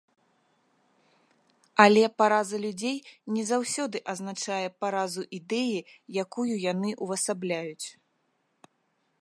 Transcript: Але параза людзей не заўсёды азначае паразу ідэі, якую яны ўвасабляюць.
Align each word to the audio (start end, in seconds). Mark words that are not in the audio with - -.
Але 1.83 2.03
параза 2.21 2.57
людзей 2.63 2.97
не 3.35 3.43
заўсёды 3.51 3.97
азначае 4.15 4.65
паразу 4.85 5.21
ідэі, 5.39 5.79
якую 6.25 6.51
яны 6.65 6.89
ўвасабляюць. 7.07 7.87